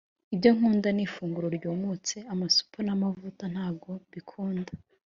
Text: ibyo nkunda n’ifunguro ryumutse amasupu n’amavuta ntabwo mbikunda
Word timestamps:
ibyo 0.33 0.49
nkunda 0.55 0.89
n’ifunguro 0.93 1.47
ryumutse 1.57 2.15
amasupu 2.33 2.77
n’amavuta 2.85 3.43
ntabwo 3.53 3.87
mbikunda 4.07 4.71